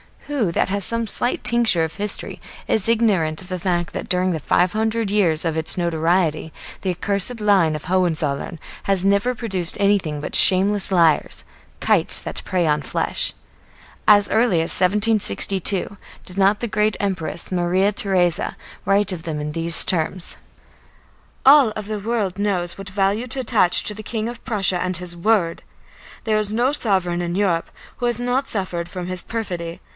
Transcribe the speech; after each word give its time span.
Who 0.25 0.51
that 0.53 0.69
has 0.69 0.83
some 0.85 1.05
slight 1.05 1.43
tincture 1.43 1.83
of 1.83 1.95
history 1.95 2.41
is 2.67 2.87
ignorant 2.89 3.41
of 3.41 3.49
the 3.49 3.59
fact 3.59 3.93
that 3.93 4.09
during 4.09 4.31
the 4.31 4.39
five 4.39 4.71
hundred 4.71 5.11
years 5.11 5.43
of 5.45 5.57
its 5.57 5.77
notoriety 5.77 6.53
the 6.83 6.89
accursed 6.89 7.39
line 7.41 7.75
of 7.75 7.83
the 7.83 7.87
Hohenzollern 7.89 8.57
has 8.83 9.03
never 9.05 9.35
produced 9.35 9.77
anything 9.79 10.19
but 10.21 10.33
shameless 10.33 10.91
liars, 10.91 11.43
kites 11.81 12.17
that 12.19 12.41
prey 12.45 12.65
on 12.65 12.81
flesh. 12.81 13.33
As 14.07 14.29
early 14.29 14.61
as 14.61 14.71
1762 14.71 15.97
did 16.25 16.37
not 16.37 16.61
the 16.61 16.67
great 16.67 16.97
Empress 16.99 17.51
Maria 17.51 17.91
Theresa 17.91 18.55
write 18.85 19.11
of 19.11 19.23
them 19.23 19.39
in 19.39 19.51
these 19.51 19.83
terms: 19.85 20.37
"All 21.45 21.73
the 21.75 21.99
world 21.99 22.39
knows 22.39 22.75
what 22.77 22.89
value 22.89 23.27
to 23.27 23.41
attach 23.41 23.83
to 23.83 23.93
the 23.93 24.01
King 24.01 24.29
of 24.29 24.43
Prussia 24.45 24.79
and 24.81 24.97
his 24.97 25.15
word. 25.15 25.61
There 26.23 26.39
is 26.39 26.49
no 26.49 26.71
sovereign 26.71 27.21
in 27.21 27.35
Europe 27.35 27.69
who 27.97 28.05
has 28.07 28.17
not 28.17 28.47
suffered 28.47 28.87
from 28.89 29.07
his 29.07 29.21
perfidy. 29.21 29.81